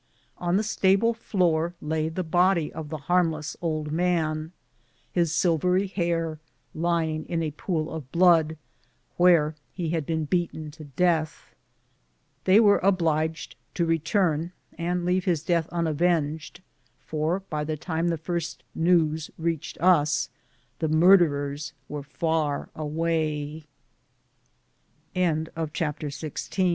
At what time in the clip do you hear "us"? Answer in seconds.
19.79-20.29